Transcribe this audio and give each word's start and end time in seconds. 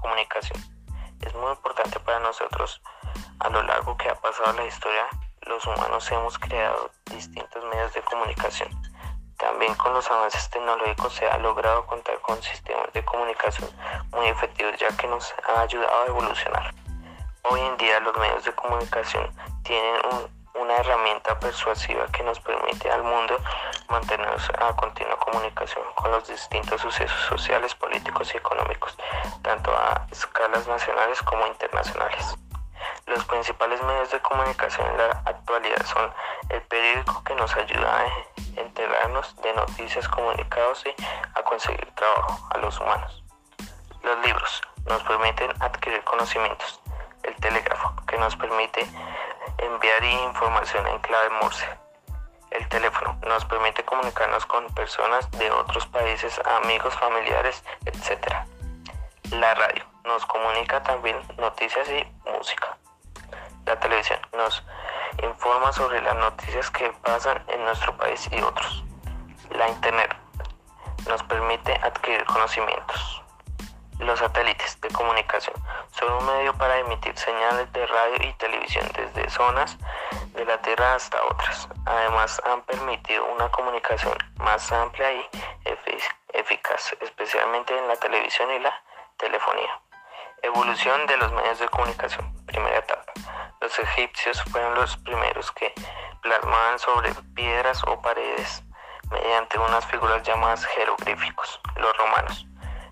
comunicación. 0.00 0.60
Es 1.20 1.34
muy 1.34 1.50
importante 1.50 1.98
para 2.00 2.20
nosotros. 2.20 2.80
A 3.40 3.48
lo 3.48 3.62
largo 3.62 3.96
que 3.96 4.08
ha 4.08 4.14
pasado 4.14 4.52
la 4.54 4.64
historia, 4.64 5.06
los 5.42 5.66
humanos 5.66 6.10
hemos 6.10 6.38
creado 6.38 6.90
distintos 7.06 7.64
medios 7.64 7.92
de 7.94 8.02
comunicación. 8.02 8.70
También 9.36 9.74
con 9.74 9.92
los 9.92 10.08
avances 10.10 10.48
tecnológicos 10.50 11.14
se 11.14 11.26
ha 11.28 11.36
logrado 11.38 11.84
contar 11.86 12.20
con 12.20 12.40
sistemas 12.42 12.92
de 12.92 13.04
comunicación 13.04 13.68
muy 14.12 14.26
efectivos 14.26 14.76
ya 14.78 14.96
que 14.96 15.08
nos 15.08 15.34
ha 15.48 15.60
ayudado 15.62 16.02
a 16.02 16.06
evolucionar. 16.06 16.74
Hoy 17.50 17.60
en 17.60 17.76
día 17.76 17.98
los 18.00 18.16
medios 18.16 18.44
de 18.44 18.52
comunicación 18.54 19.34
tienen 19.64 19.96
una 20.54 20.76
herramienta 20.76 21.38
persuasiva 21.38 22.06
que 22.08 22.22
nos 22.22 22.38
permite 22.40 22.90
al 22.90 23.02
mundo 23.02 23.36
mantenernos 23.88 24.50
a 24.58 24.74
continua 24.76 25.18
comunicación 25.18 25.84
con 25.94 26.10
los 26.10 26.28
distintos 26.28 26.80
sucesos 26.80 27.20
sociales, 27.28 27.74
políticos 27.74 28.32
y 28.34 28.36
económicos, 28.36 28.96
tanto 29.42 29.70
a 29.72 30.06
escalas 30.10 30.66
nacionales 30.66 31.22
como 31.22 31.46
internacionales. 31.46 32.36
Los 33.06 33.24
principales 33.24 33.82
medios 33.82 34.10
de 34.10 34.20
comunicación 34.20 34.86
en 34.88 34.98
la 34.98 35.22
actualidad 35.24 35.84
son 35.86 36.12
el 36.50 36.62
periódico 36.62 37.22
que 37.24 37.34
nos 37.34 37.54
ayuda 37.56 38.00
a 38.00 38.60
enterarnos 38.60 39.36
de 39.42 39.52
noticias, 39.54 40.08
comunicados 40.08 40.84
y 40.86 40.94
a 41.34 41.42
conseguir 41.42 41.90
trabajo 41.94 42.48
a 42.54 42.58
los 42.58 42.78
humanos. 42.80 43.22
Los 44.02 44.18
libros 44.24 44.62
nos 44.86 45.02
permiten 45.04 45.50
adquirir 45.62 46.02
conocimientos. 46.04 46.80
El 47.22 47.34
telégrafo 47.36 47.94
que 48.06 48.18
nos 48.18 48.34
permite 48.36 48.86
enviar 49.62 50.04
información 50.04 50.86
en 50.86 50.98
clave 51.00 51.30
Morse. 51.40 51.66
El 52.50 52.68
teléfono 52.68 53.18
nos 53.26 53.44
permite 53.44 53.84
comunicarnos 53.84 54.44
con 54.46 54.66
personas 54.74 55.30
de 55.32 55.50
otros 55.50 55.86
países, 55.86 56.40
amigos, 56.62 56.94
familiares, 56.94 57.64
etc. 57.86 58.34
La 59.30 59.54
radio 59.54 59.84
nos 60.04 60.26
comunica 60.26 60.82
también 60.82 61.16
noticias 61.38 61.88
y 61.88 62.04
música. 62.30 62.76
La 63.64 63.78
televisión 63.78 64.18
nos 64.36 64.62
informa 65.22 65.72
sobre 65.72 66.02
las 66.02 66.16
noticias 66.16 66.70
que 66.70 66.90
pasan 67.04 67.42
en 67.48 67.64
nuestro 67.64 67.96
país 67.96 68.28
y 68.32 68.42
otros. 68.42 68.84
La 69.50 69.68
Internet 69.68 70.14
nos 71.08 71.22
permite 71.22 71.72
adquirir 71.82 72.24
conocimientos. 72.24 73.22
Los 73.98 74.18
satélites 74.18 74.80
de 74.80 74.88
comunicación 74.88 75.54
son 75.92 76.12
un 76.12 76.26
medio 76.26 76.54
para 76.54 76.78
emitir 76.78 77.16
señales 77.16 77.72
de 77.72 77.86
radio 77.86 78.28
y 78.28 78.32
televisión 78.34 78.86
desde 78.96 79.30
zonas 79.30 79.78
de 80.34 80.44
la 80.44 80.60
Tierra 80.62 80.94
hasta 80.94 81.22
otras. 81.24 81.68
Además 81.86 82.40
han 82.44 82.62
permitido 82.62 83.24
una 83.26 83.50
comunicación 83.50 84.16
más 84.38 84.70
amplia 84.72 85.12
y 85.12 85.28
eficaz, 86.32 86.96
especialmente 87.00 87.76
en 87.76 87.88
la 87.88 87.96
televisión 87.96 88.50
y 88.52 88.58
la 88.58 88.72
telefonía. 89.18 89.80
Evolución 90.42 91.06
de 91.06 91.16
los 91.18 91.30
medios 91.32 91.58
de 91.58 91.68
comunicación. 91.68 92.34
Primera 92.46 92.78
etapa. 92.78 93.12
Los 93.60 93.78
egipcios 93.78 94.42
fueron 94.50 94.74
los 94.74 94.96
primeros 94.98 95.52
que 95.52 95.72
plasmaban 96.22 96.78
sobre 96.78 97.14
piedras 97.34 97.82
o 97.86 98.00
paredes 98.00 98.64
mediante 99.10 99.58
unas 99.58 99.86
figuras 99.86 100.22
llamadas 100.22 100.64
jeroglíficos. 100.66 101.60
Los 101.76 101.96
romanos. 101.96 102.46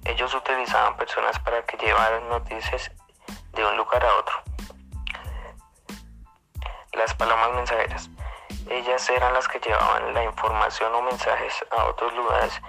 Ellos 0.04 0.34
utilizaban 0.34 0.96
personas 0.96 1.38
para 1.40 1.62
que 1.66 1.76
llevaran 1.76 2.28
noticias 2.28 2.90
de 3.52 3.64
un 3.64 3.76
lugar 3.76 4.04
a 4.04 4.14
otro. 4.16 4.34
Las 6.92 7.14
palomas 7.14 7.52
mensajeras. 7.52 8.10
Ellas 8.68 9.08
eran 9.10 9.34
las 9.34 9.48
que 9.48 9.58
llevaban 9.60 10.14
la 10.14 10.24
información 10.24 10.94
o 10.94 11.02
mensajes 11.02 11.64
a 11.70 11.84
otros 11.84 12.12
lugares. 12.14 12.60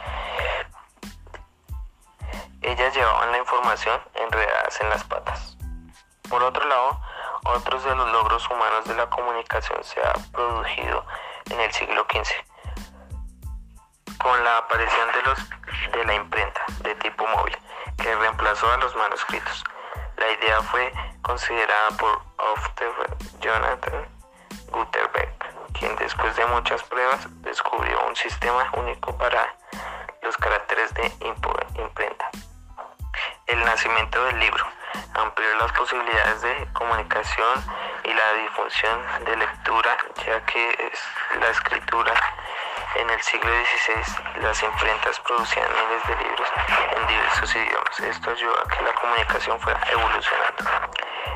Ellas 2.62 2.94
llevaban 2.94 3.32
la 3.32 3.38
información 3.38 4.02
enredadas 4.16 4.82
en 4.82 4.90
las 4.90 5.04
patas. 5.04 5.58
Por 6.30 6.44
otro 6.44 6.66
lado, 6.68 7.02
otros 7.46 7.84
de 7.84 7.96
los 7.96 8.12
logros 8.12 8.50
humanos 8.50 8.86
de 8.86 8.96
la 8.96 9.10
comunicación 9.10 9.84
se 9.84 10.00
ha 10.02 10.14
producido 10.32 11.06
en 11.50 11.60
el 11.60 11.72
siglo 11.72 12.06
XV 12.10 12.52
con 14.22 14.44
la 14.44 14.58
aparición 14.58 15.08
de, 15.14 15.22
los, 15.24 15.40
de 15.92 16.06
la 16.06 16.16
imprenta 16.16 16.62
de 16.84 16.96
tipo 16.96 17.26
móvil 17.28 17.58
que 17.98 18.16
reemplazó 18.16 18.72
a 18.72 18.78
los 18.78 18.96
manuscritos. 18.96 19.64
La 20.18 20.30
idea 20.32 20.62
fue 20.64 20.92
considerada 21.22 21.90
por 21.98 22.22
Jonathan 23.42 24.06
Gutenberg, 24.70 25.34
quien 25.78 25.96
después 25.98 26.36
de 26.36 26.46
muchas 26.46 26.82
pruebas 26.84 27.28
descubrió 27.42 28.00
un 28.08 28.16
sistema 28.16 28.70
único 28.74 29.18
para 29.18 29.54
los 30.22 30.38
caracteres 30.38 30.94
de 30.94 31.12
imprenta. 31.76 32.30
El 33.48 33.60
nacimiento 33.66 34.24
del 34.26 34.40
libro 34.40 34.66
amplió 35.16 35.56
las 35.56 35.72
posibilidades 35.74 36.42
de 36.42 36.68
comunicación 36.74 37.66
y 38.04 38.14
la 38.14 38.34
difusión 38.34 39.26
de 39.26 39.36
lectura, 39.36 39.98
ya 40.26 40.46
que 40.46 40.92
la 41.40 41.50
escritura 41.50 42.14
en 42.96 43.10
el 43.10 43.22
siglo 43.22 43.50
XVI 43.50 44.42
las 44.42 44.62
imprentas 44.64 45.20
producían 45.22 45.68
miles 45.74 46.08
de 46.08 46.16
libros 46.24 46.48
en 46.96 47.08
diversos 47.08 47.56
idiomas. 47.56 48.00
Esto 48.00 48.32
ayudó 48.32 48.60
a 48.60 48.68
que 48.68 48.84
la 48.84 48.94
comunicación 48.94 49.60
fuera 49.60 49.80
evolucionando. 49.92 50.64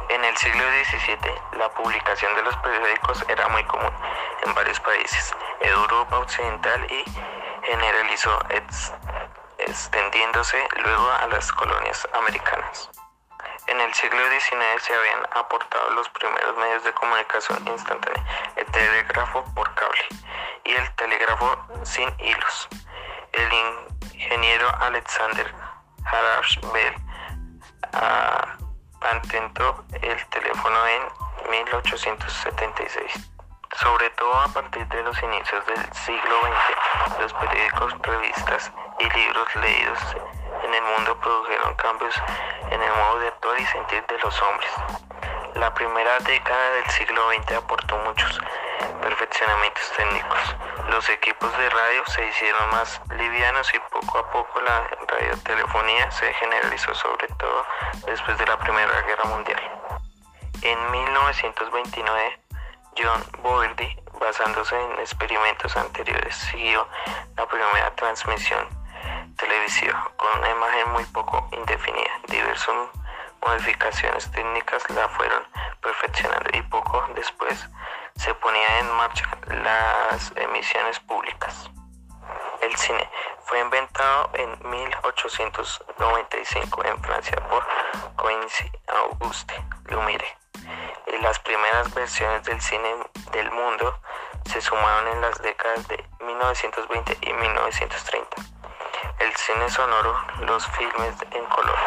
En 0.09 0.23
el 0.23 0.37
siglo 0.37 0.63
XVII 0.63 1.57
la 1.57 1.69
publicación 1.69 2.35
de 2.35 2.41
los 2.43 2.55
periódicos 2.57 3.23
era 3.27 3.47
muy 3.49 3.63
común 3.65 3.91
en 4.43 4.53
varios 4.53 4.79
países, 4.81 5.35
Europa 5.61 6.19
Occidental 6.19 6.85
y 6.91 7.03
generalizó 7.63 8.39
extendiéndose 9.57 10.67
luego 10.83 11.11
a 11.11 11.27
las 11.27 11.51
colonias 11.51 12.07
americanas. 12.13 12.89
En 13.67 13.79
el 13.81 13.93
siglo 13.93 14.19
XIX 14.29 14.83
se 14.83 14.93
habían 14.93 15.25
aportado 15.31 15.89
los 15.91 16.07
primeros 16.09 16.55
medios 16.57 16.83
de 16.83 16.93
comunicación 16.93 17.67
instantánea, 17.67 18.23
el 18.55 18.65
telégrafo 18.67 19.43
por 19.55 19.73
cable 19.73 20.05
y 20.65 20.73
el 20.73 20.95
telégrafo 20.95 21.57
sin 21.83 22.09
hilos. 22.19 22.67
El 23.31 23.49
ingeniero 24.13 24.67
Alexander 24.79 25.53
Harash 26.05 26.59
Bell 26.73 26.95
ah, 27.93 28.57
patentó 28.99 29.85
el 30.01 30.25
teléfono 30.27 30.87
en 30.87 31.51
1876. 31.51 33.31
Sobre 33.77 34.09
todo 34.11 34.33
a 34.39 34.47
partir 34.47 34.87
de 34.87 35.03
los 35.03 35.21
inicios 35.21 35.65
del 35.67 35.93
siglo 35.93 36.41
XX, 36.41 37.19
los 37.19 37.33
periódicos, 37.33 37.93
revistas 38.01 38.71
y 38.99 39.09
libros 39.09 39.55
leídos 39.57 39.99
en 40.63 40.73
el 40.73 40.81
mundo 40.81 41.19
produjeron 41.19 41.75
cambios 41.75 42.15
en 42.71 42.81
el 42.81 42.93
modo 42.93 43.19
de 43.19 43.27
actuar 43.27 43.59
y 43.59 43.65
sentir 43.65 44.05
de 44.07 44.17
los 44.19 44.41
hombres. 44.41 44.71
La 45.55 45.73
primera 45.73 46.19
década 46.19 46.69
del 46.71 46.89
siglo 46.89 47.21
XX 47.29 47.57
aportó 47.57 47.97
muchos 47.99 48.39
perfeccionamientos 49.01 49.91
técnicos. 49.95 50.55
Los 50.89 51.09
equipos 51.09 51.51
de 51.57 51.69
radio 51.69 52.05
se 52.07 52.27
hicieron 52.27 52.69
más 52.71 53.01
livianos 53.17 53.71
y 53.73 53.79
poco 53.91 54.19
a 54.19 54.31
poco 54.31 54.61
la 54.61 54.87
radiotelefonía 55.07 56.11
se 56.11 56.33
generalizó 56.33 56.93
sobre 56.95 57.27
todo 57.27 57.65
después 58.05 58.37
de 58.37 58.45
la 58.45 58.57
Primera 58.57 59.01
Guerra 59.01 59.25
Mundial. 59.25 59.61
En 60.61 60.91
1929, 60.91 62.39
John 62.97 63.23
Boerdy, 63.41 63.95
basándose 64.19 64.79
en 64.79 64.99
experimentos 64.99 65.75
anteriores, 65.75 66.35
siguió 66.35 66.87
la 67.35 67.45
primera 67.45 67.93
transmisión 67.95 68.67
televisiva 69.37 70.11
con 70.15 70.39
una 70.39 70.49
imagen 70.49 70.91
muy 70.91 71.03
poco 71.05 71.47
indefinida. 71.51 72.11
Diversas 72.27 72.75
modificaciones 73.45 74.31
técnicas 74.31 74.89
la 74.89 75.07
fueron 75.09 75.43
perfeccionando 75.81 76.49
y 76.53 76.61
poco 76.63 77.05
después 77.15 77.69
se 78.25 78.33
ponía 78.33 78.79
en 78.79 78.91
marcha 78.93 79.29
las 79.45 80.33
emisiones 80.35 80.99
públicas. 81.01 81.69
El 82.59 82.75
cine 82.75 83.07
fue 83.43 83.59
inventado 83.59 84.31
en 84.33 84.57
1895 84.67 86.85
en 86.85 87.03
Francia 87.03 87.37
por 87.47 87.63
Coincy 88.15 88.71
Auguste 88.87 89.53
Lumière. 89.89 90.25
Y 91.05 91.17
las 91.21 91.37
primeras 91.37 91.93
versiones 91.93 92.43
del 92.45 92.59
cine 92.59 92.95
del 93.31 93.51
mundo 93.51 94.01
se 94.45 94.59
sumaron 94.59 95.07
en 95.09 95.21
las 95.21 95.39
décadas 95.43 95.87
de 95.87 96.03
1920 96.21 97.19
y 97.21 97.31
1930 97.31 98.37
el 99.19 99.35
cine 99.35 99.69
sonoro, 99.69 100.19
los 100.39 100.65
filmes 100.71 101.13
en 101.29 101.45
color, 101.45 101.77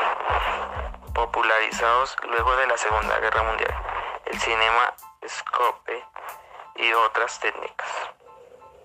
popularizados 1.14 2.16
luego 2.28 2.54
de 2.56 2.68
la 2.68 2.78
Segunda 2.78 3.18
Guerra 3.18 3.42
Mundial, 3.42 3.74
el 4.26 4.38
cinema 4.38 4.94
scope 5.28 6.04
y 6.76 6.92
otras 6.92 7.38
técnicas. 7.40 7.88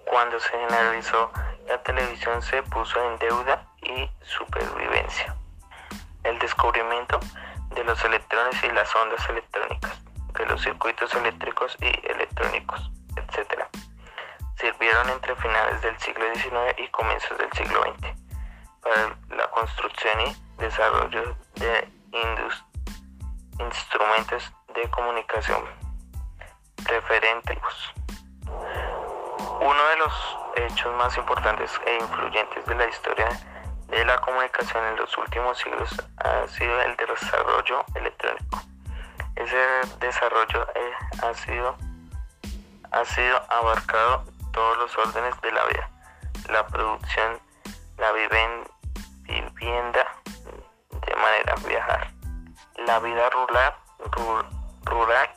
Cuando 0.06 0.40
se 0.40 0.50
generalizó 0.50 1.32
la 1.68 1.82
televisión 1.82 2.42
se 2.42 2.62
puso 2.64 3.02
en 3.02 3.18
deuda 3.20 3.66
y 3.82 4.10
supervivencia. 4.22 5.36
El 6.24 6.38
descubrimiento 6.40 7.20
de 7.76 7.84
los 7.84 8.04
electrones 8.04 8.62
y 8.64 8.70
las 8.72 8.94
ondas 8.96 9.28
electrónicas, 9.30 10.04
de 10.38 10.46
los 10.46 10.62
circuitos 10.62 11.14
eléctricos 11.16 11.78
y 11.80 12.08
electrónicos, 12.08 12.92
etc. 13.16 13.64
Sirvieron 14.58 15.10
entre 15.10 15.36
finales 15.38 15.82
del 15.82 15.98
siglo 16.00 16.26
XIX 16.36 16.76
y 16.78 16.88
comienzos 16.90 17.38
del 17.38 17.52
siglo 17.54 17.82
XX 17.84 18.14
para 18.82 19.16
la 19.30 19.50
construcción 19.52 20.20
y 20.22 20.36
desarrollo 20.58 21.36
de 21.56 21.90
instrumentos 23.60 24.52
de 24.74 24.90
comunicación 24.90 25.83
preferentes. 26.84 27.58
Uno 29.60 29.88
de 29.90 29.98
los 29.98 30.38
hechos 30.56 30.94
más 30.96 31.16
importantes 31.18 31.72
e 31.86 31.96
influyentes 31.96 32.66
de 32.66 32.76
la 32.76 32.88
historia 32.88 33.28
de 33.88 34.06
la 34.06 34.20
comunicación 34.22 34.84
en 34.86 34.96
los 34.98 35.18
últimos 35.18 35.58
siglos 35.58 35.90
ha 36.18 36.48
sido 36.48 36.82
el 36.82 36.96
desarrollo 36.96 37.84
electrónico. 37.96 38.62
Ese 39.36 39.58
desarrollo 40.00 40.68
eh, 40.76 40.94
ha 41.22 41.34
sido 41.34 41.76
ha 42.92 43.06
sido 43.06 43.42
abarcado 43.50 44.24
todos 44.52 44.78
los 44.78 44.98
órdenes 44.98 45.40
de 45.42 45.52
la 45.52 45.66
vida, 45.66 45.90
la 46.50 46.68
producción, 46.68 47.40
la 47.98 48.12
vivienda 48.12 48.68
de 49.26 51.16
manera 51.16 51.56
viajar, 51.68 52.12
la 52.86 53.00
vida 53.00 53.30
rural, 53.32 53.74
rural 54.86 55.33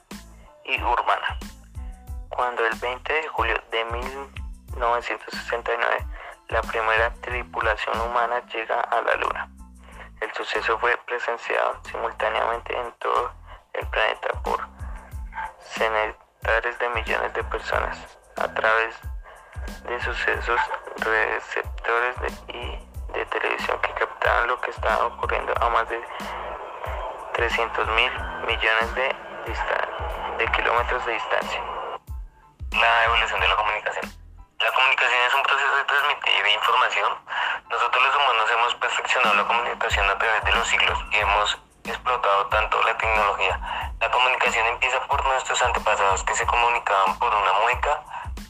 y 0.69 0.83
urbana. 0.83 1.39
Cuando 2.29 2.67
el 2.67 2.75
20 2.79 3.13
de 3.13 3.29
julio 3.29 3.63
de 3.71 3.85
1969 3.85 6.07
la 6.49 6.63
primera 6.63 7.13
tripulación 7.15 8.01
humana 8.01 8.41
llega 8.53 8.81
a 8.81 9.03
la 9.03 9.17
Luna. 9.17 9.49
El 10.21 10.33
suceso 10.33 10.79
fue 10.79 10.97
presenciado 10.99 11.81
simultáneamente 11.91 12.79
en 12.79 12.93
todo 13.01 13.33
el 13.73 13.85
planeta 13.89 14.29
por 14.45 14.61
centenares 15.61 16.79
de 16.79 16.89
millones 16.91 17.35
de 17.35 17.43
personas 17.45 17.99
a 18.37 18.47
través 18.55 18.95
de 19.89 20.01
sucesos 20.01 20.61
receptores 20.99 22.17
y 22.49 22.79
de 23.13 23.27
televisión 23.27 23.81
que 23.81 23.93
captaban 23.95 24.47
lo 24.47 24.61
que 24.61 24.71
estaba 24.71 25.07
ocurriendo 25.07 25.53
a 25.61 25.69
más 25.71 25.89
de 25.89 26.01
300 27.35 27.89
mil 27.89 28.13
millones 28.47 28.95
de, 28.95 29.17
de 30.39 30.47
kilómetros 30.53 31.05
de 31.07 31.13
distancia. 31.13 31.63
La 32.73 33.05
evolución 33.05 33.41
de 33.41 33.49
la 33.49 33.57
comunicación. 33.57 34.13
La 34.59 34.73
comunicación 34.73 35.21
es 35.27 35.35
un 35.35 35.43
proceso 35.43 35.77
de 35.77 35.85
transmitir 35.85 36.47
información. 36.55 37.19
Nosotros 37.71 38.03
los 38.03 38.17
humanos 38.17 38.51
hemos 38.51 38.75
perfeccionado 38.77 39.35
la 39.35 39.47
comunicación 39.47 40.09
a 40.09 40.19
través 40.19 40.45
de 40.45 40.53
los 40.53 40.69
siglos 40.69 40.99
y 41.13 41.17
hemos 41.17 41.59
explotado 41.85 42.47
tanto 42.47 42.83
la 42.83 42.97
tecnología. 42.97 43.61
La 44.01 44.11
comunicación 44.11 44.67
empieza 44.67 45.01
por 45.07 45.25
nuestros 45.25 45.63
antepasados 45.63 46.25
que 46.25 46.35
se 46.35 46.47
comunicaban 46.47 47.19
por 47.19 47.35
una 47.35 47.53
mueca, 47.63 48.01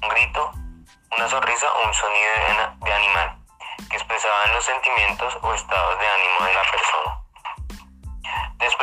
un 0.02 0.08
grito, 0.08 0.52
una 1.16 1.28
sonrisa 1.28 1.66
o 1.72 1.86
un 1.86 1.94
sonido 1.94 2.32
de 2.84 2.92
animal 2.92 3.38
que 3.90 3.96
expresaban 3.96 4.54
los 4.54 4.64
sentimientos 4.64 5.38
o 5.42 5.54
estados 5.54 5.98
de 5.98 6.06
ánimo 6.08 6.44
de 6.46 6.54
la 6.54 6.62
persona. 6.62 7.25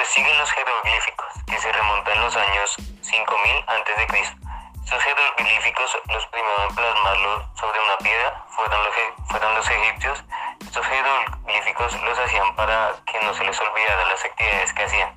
Después 0.03 0.25
siguen 0.25 0.37
los 0.37 0.51
jeroglíficos, 0.51 1.27
que 1.47 1.57
se 1.59 1.71
remontan 1.71 2.19
los 2.19 2.35
años 2.35 2.75
5000 3.03 3.63
a.C. 3.67 4.35
Estos 4.83 5.01
jeroglíficos, 5.01 5.97
los 6.07 6.27
primeros 6.27 6.59
en 6.67 6.75
plasmarlos 6.75 7.45
sobre 7.57 7.79
una 7.79 7.97
piedra, 7.99 8.43
fueron 8.49 8.83
los, 8.83 8.93
fueron 9.29 9.55
los 9.55 9.69
egipcios. 9.69 10.21
Estos 10.59 10.85
jeroglíficos 10.85 11.93
los 12.01 12.19
hacían 12.19 12.53
para 12.57 12.91
que 13.05 13.17
no 13.21 13.33
se 13.33 13.45
les 13.45 13.57
olvidaran 13.61 14.09
las 14.09 14.25
actividades 14.25 14.73
que 14.73 14.83
hacían. 14.83 15.15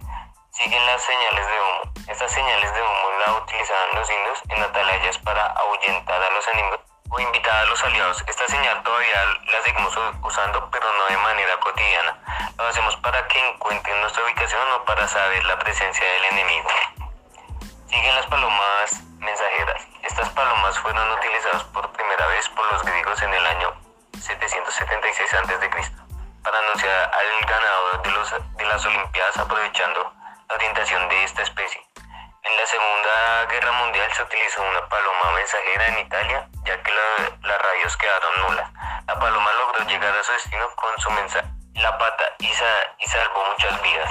Siguen 0.53 0.87
las 0.87 1.03
señales 1.03 1.47
de 1.49 1.61
humo. 1.61 1.93
Estas 2.07 2.31
señales 2.31 2.73
de 2.73 2.83
humo 2.83 3.11
las 3.27 3.43
utilizaban 3.43 3.89
los 3.93 4.09
indios 4.09 4.43
en 4.51 4.63
atalayas 4.63 5.19
para 5.19 5.47
ahuyentar 5.47 6.23
a 6.23 6.31
los 6.31 6.47
enemigos 6.47 6.96
o 7.11 7.21
invitar 7.21 7.57
a 7.57 7.67
los 7.67 7.83
aliados. 7.85 8.23
Esta 8.27 8.47
señal 8.47 8.83
todavía 8.83 9.25
la 9.53 9.63
seguimos 9.63 9.97
usando, 10.23 10.69
pero 10.71 10.87
no 10.93 11.05
de 11.07 11.17
manera 11.19 11.59
cotidiana. 11.61 12.19
Lo 12.57 12.67
hacemos 12.67 12.97
para 12.97 13.27
que 13.29 13.39
encuentren 13.51 14.01
nuestra 14.01 14.25
ubicación 14.25 14.63
o 14.77 14.85
para 14.85 15.07
saber 15.07 15.45
la 15.45 15.59
presencia 15.59 16.05
del 16.05 16.25
enemigo. 16.25 16.69
Siguen 17.89 18.15
las 18.15 18.27
palomas 18.27 19.03
mensajeras. 19.19 19.87
Estas 20.03 20.29
palomas 20.31 20.79
fueron 20.79 21.11
utilizadas 21.13 21.65
por 21.65 21.91
primera 21.93 22.27
vez 22.27 22.49
por 22.51 22.71
los 22.73 22.83
griegos 22.83 23.21
en 23.23 23.35
el 23.35 23.47
año 23.47 23.75
776 24.21 25.35
a.C. 25.35 25.71
para 26.43 26.59
anunciar 26.59 27.11
al 27.15 27.47
ganador 27.47 28.03
de, 28.03 28.11
los, 28.11 28.35
de 28.57 28.65
las 28.67 28.85
Olimpiadas 28.87 29.37
aprovechando 29.37 30.13
la 30.49 30.55
orientación 30.55 31.09
de 31.09 31.25
esta 31.25 31.43
especie. 31.43 31.81
En 32.43 32.57
la 32.57 32.67
Segunda 32.67 33.47
Guerra 33.51 33.73
Mundial 33.73 34.13
se 34.13 34.23
utilizó 34.23 34.63
una 34.63 34.89
paloma 34.89 35.33
mensajera 35.35 35.87
en 35.89 35.99
Italia, 35.99 36.49
ya 36.67 36.83
que 36.83 36.93
las 36.93 37.63
radios 37.63 37.97
quedaron 37.97 38.41
nulas. 38.41 38.71
La 39.07 39.19
paloma 39.19 39.53
logró 39.53 39.85
llegar 39.87 40.15
a 40.15 40.23
su 40.23 40.33
destino 40.33 40.69
con 40.75 40.99
su 40.99 41.11
mensaje, 41.11 41.49
la 41.75 41.97
pata, 41.97 42.25
y, 42.39 42.47
y 42.47 43.07
salvó 43.07 43.45
muchas 43.53 43.81
vidas. 43.83 44.11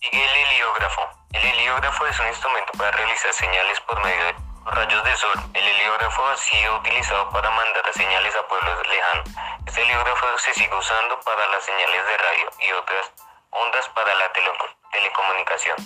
Sigue 0.00 0.24
el 0.24 0.36
heliógrafo. 0.46 1.08
El 1.32 1.44
heliógrafo 1.44 2.06
es 2.06 2.18
un 2.18 2.26
instrumento 2.28 2.72
para 2.72 2.90
realizar 2.90 3.32
señales 3.32 3.80
por 3.82 4.02
medio 4.04 4.24
de 4.24 4.34
rayos 4.66 5.04
de 5.04 5.16
sol. 5.16 5.38
El 5.54 5.66
heliógrafo 5.66 6.26
ha 6.26 6.36
sido 6.36 6.76
utilizado 6.78 7.30
para 7.30 7.50
mandar 7.50 7.92
señales 7.94 8.34
a 8.34 8.42
pueblos 8.48 8.86
lejanos. 8.88 9.28
Este 9.66 9.82
heliógrafo 9.82 10.38
se 10.38 10.54
sigue 10.54 10.74
usando 10.74 11.20
para 11.20 11.46
las 11.50 11.64
señales 11.64 12.06
de 12.06 12.16
radio 12.18 12.50
y 12.60 12.72
otras 12.72 13.12
ondas 13.50 13.88
para 13.90 14.14
la 14.14 14.32
telecomunicación. 14.32 15.76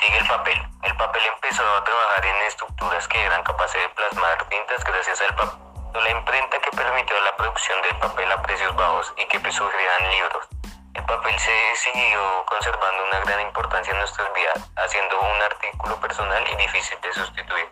Sigue 0.00 0.16
el 0.16 0.26
papel. 0.26 0.58
El 0.82 0.96
papel 0.96 1.22
empezó 1.26 1.62
a 1.76 1.84
trabajar 1.84 2.24
en 2.24 2.36
estructuras 2.46 3.06
que 3.06 3.22
eran 3.22 3.42
capaces 3.42 3.82
de 3.82 3.88
plasmar 3.90 4.48
tintas 4.48 4.82
gracias 4.82 5.20
al 5.20 5.34
papel. 5.36 5.58
La 5.92 6.10
imprenta 6.10 6.58
que 6.58 6.70
permitió 6.70 7.20
la 7.20 7.36
producción 7.36 7.82
del 7.82 7.98
papel 7.98 8.32
a 8.32 8.40
precios 8.40 8.74
bajos 8.76 9.12
y 9.18 9.26
que 9.26 9.52
surgieran 9.52 10.10
libros. 10.10 10.48
El 10.94 11.04
papel 11.04 11.38
se 11.38 11.76
siguió 11.76 12.46
conservando 12.46 13.04
una 13.08 13.20
gran 13.20 13.42
importancia 13.42 13.92
en 13.92 13.98
nuestras 13.98 14.32
vidas, 14.32 14.70
haciendo 14.76 15.20
un 15.20 15.42
artículo 15.42 16.00
personal 16.00 16.48
y 16.50 16.56
difícil 16.56 16.98
de 17.02 17.12
sustituir. 17.12 17.68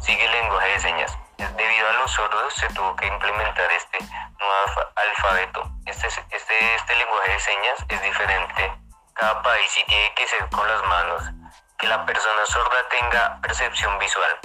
Sigue 0.00 0.24
el 0.24 0.32
lenguaje 0.32 0.68
de 0.68 0.80
señas. 0.80 1.16
Debido 1.38 1.88
a 1.88 1.92
los 1.92 2.10
sordos 2.10 2.54
se 2.54 2.66
tuvo 2.70 2.96
que 2.96 3.06
implementar 3.06 3.70
este 3.70 3.98
nuevo 4.00 4.90
alfabeto. 4.96 5.70
Este, 5.86 6.08
este, 6.08 6.74
este 6.74 6.96
lenguaje 6.96 7.30
de 7.30 7.38
señas 7.38 7.84
es 7.88 8.02
diferente. 8.02 8.72
Cada 9.14 9.40
país 9.42 9.76
y 9.78 9.84
tiene 9.84 10.12
que 10.14 10.26
ser 10.26 10.48
con 10.50 10.66
las 10.66 10.82
manos. 10.86 11.41
Que 11.82 11.88
la 11.88 12.06
persona 12.06 12.46
sorda 12.46 12.88
tenga 12.90 13.40
percepción 13.42 13.98
visual. 13.98 14.38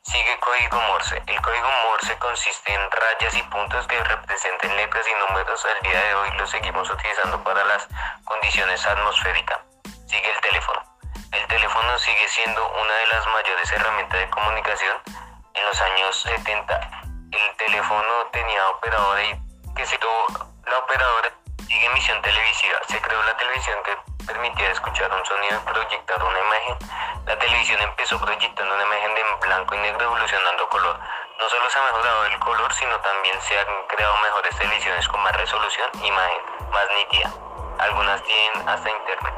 Sigue 0.00 0.40
código 0.40 0.80
Morse. 0.80 1.22
El 1.26 1.38
código 1.42 1.68
Morse 1.84 2.16
consiste 2.16 2.72
en 2.72 2.80
rayas 2.90 3.34
y 3.36 3.42
puntos 3.42 3.86
que 3.86 4.02
representen 4.02 4.74
letras 4.76 5.04
y 5.06 5.28
números. 5.28 5.62
Al 5.66 5.82
día 5.82 6.00
de 6.00 6.14
hoy 6.14 6.30
lo 6.38 6.46
seguimos 6.46 6.88
utilizando 6.88 7.44
para 7.44 7.62
las 7.64 7.86
condiciones 8.24 8.86
atmosféricas. 8.86 9.60
Sigue 10.06 10.30
el 10.30 10.40
teléfono. 10.40 10.82
El 11.32 11.46
teléfono 11.48 11.98
sigue 11.98 12.26
siendo 12.28 12.66
una 12.70 12.94
de 12.94 13.06
las 13.08 13.26
mayores 13.26 13.72
herramientas 13.72 14.18
de 14.18 14.30
comunicación. 14.30 14.96
En 15.52 15.66
los 15.66 15.82
años 15.82 16.22
70 16.22 16.80
el 17.32 17.56
teléfono 17.58 18.26
tenía 18.32 18.68
operadora 18.70 19.22
y 19.24 19.38
que 19.76 19.84
se 19.84 19.98
tuvo 19.98 20.48
la 20.64 20.78
operadora 20.78 21.30
sigue 21.68 21.86
emisión 21.86 22.22
televisiva. 22.22 22.80
Se 22.88 22.98
creó 23.02 23.22
la 23.24 23.36
televisión 23.36 23.76
que 23.84 24.09
permitía 24.32 24.70
escuchar 24.70 25.10
un 25.12 25.24
sonido 25.24 25.58
y 25.58 25.72
proyectar 25.72 26.22
una 26.22 26.38
imagen. 26.38 26.76
La 27.26 27.36
televisión 27.36 27.80
empezó 27.82 28.18
proyectando 28.20 28.74
una 28.74 28.84
imagen 28.84 29.14
de 29.14 29.22
blanco 29.46 29.74
y 29.74 29.78
negro 29.78 30.04
evolucionando 30.04 30.68
color. 30.68 30.96
No 31.40 31.48
solo 31.48 31.68
se 31.68 31.78
ha 31.78 31.82
mejorado 31.82 32.24
el 32.26 32.38
color, 32.38 32.72
sino 32.72 32.96
también 33.00 33.40
se 33.42 33.58
han 33.58 33.66
creado 33.88 34.16
mejores 34.18 34.56
televisiones 34.56 35.08
con 35.08 35.20
más 35.22 35.36
resolución, 35.36 35.88
imagen 36.04 36.42
más 36.70 36.86
nítida. 36.96 37.30
Algunas 37.78 38.22
tienen 38.22 38.68
hasta 38.68 38.88
internet. 38.88 39.34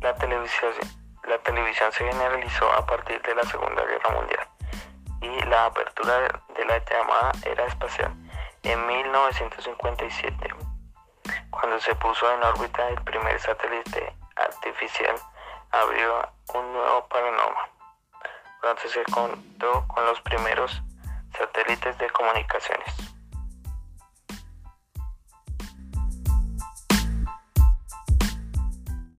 La 0.00 0.14
televisión, 0.14 0.72
la 1.24 1.38
televisión 1.38 1.90
se 1.92 2.04
generalizó 2.04 2.70
a 2.72 2.84
partir 2.84 3.22
de 3.22 3.34
la 3.34 3.44
Segunda 3.44 3.82
Guerra 3.82 4.10
Mundial 4.10 4.48
y 5.22 5.40
la 5.46 5.66
apertura 5.66 6.18
de 6.54 6.64
la 6.66 6.84
llamada 6.84 7.32
era 7.44 7.64
espacial 7.64 8.12
en 8.62 8.86
1957 8.86 10.55
cuando 11.66 11.80
se 11.80 11.96
puso 11.96 12.32
en 12.32 12.44
órbita 12.44 12.88
el 12.90 13.02
primer 13.02 13.40
satélite 13.40 14.14
artificial, 14.36 15.16
abrió 15.72 16.28
un 16.54 16.72
nuevo 16.72 17.08
panorama. 17.08 17.68
Pronto 18.60 18.82
se 18.88 19.02
contó 19.10 19.84
con 19.88 20.06
los 20.06 20.20
primeros 20.20 20.80
satélites 21.36 21.98
de 21.98 22.08
comunicaciones. 22.10 23.15